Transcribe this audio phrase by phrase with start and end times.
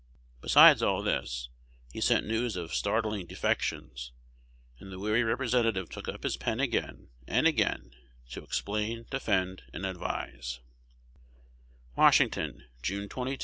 [0.41, 1.49] Besides all this,
[1.93, 4.13] he sent news of startling defections;
[4.79, 7.91] and the weary Representative took up his pen again and again
[8.31, 10.59] to explain, defend, and advise:
[11.95, 13.39] Washington, June 22,1848.